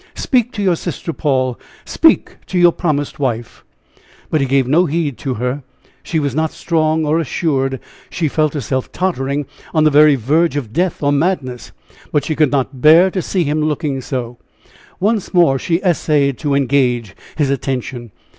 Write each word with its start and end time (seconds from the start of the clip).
Speak 0.15 0.51
to 0.53 0.63
your 0.63 0.75
sister, 0.75 1.13
Paul! 1.13 1.59
Speak 1.85 2.37
to 2.47 2.57
your 2.57 2.71
promised 2.71 3.19
wife." 3.19 3.63
But 4.31 4.41
he 4.41 4.47
gave 4.47 4.67
no 4.67 4.87
heed 4.87 5.15
to 5.19 5.35
her. 5.35 5.61
She 6.01 6.17
was 6.17 6.33
not 6.33 6.49
strong 6.49 7.05
or 7.05 7.19
assured 7.19 7.79
she 8.09 8.27
felt 8.27 8.55
herself 8.55 8.91
tottering 8.91 9.45
on 9.75 9.83
the 9.83 9.91
very 9.91 10.15
verge 10.15 10.57
of 10.57 10.73
death 10.73 11.03
or 11.03 11.11
madness. 11.11 11.71
But 12.11 12.25
she 12.25 12.35
could 12.35 12.49
not 12.51 12.81
bear 12.81 13.11
to 13.11 13.21
see 13.21 13.43
him 13.43 13.61
looking 13.61 14.01
so. 14.01 14.39
Once 14.99 15.35
more 15.35 15.59
she 15.59 15.79
essayed 15.83 16.39
to 16.39 16.55
engage 16.55 17.15
his 17.35 17.51
attention. 17.51 18.11